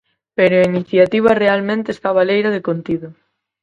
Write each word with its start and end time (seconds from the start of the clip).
Pero 0.37 0.55
a 0.57 0.67
iniciativa 0.71 1.39
realmente 1.43 1.87
está 1.91 2.09
baleira 2.17 2.49
de 2.55 2.65
contido. 2.67 3.07